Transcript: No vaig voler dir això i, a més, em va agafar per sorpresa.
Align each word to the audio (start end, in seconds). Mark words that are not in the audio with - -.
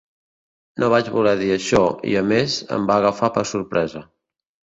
No 0.83 0.87
vaig 0.93 1.11
voler 1.15 1.33
dir 1.41 1.49
això 1.55 1.81
i, 2.13 2.15
a 2.23 2.25
més, 2.31 2.57
em 2.79 2.89
va 2.93 2.97
agafar 3.03 3.31
per 3.37 3.45
sorpresa. 3.53 4.05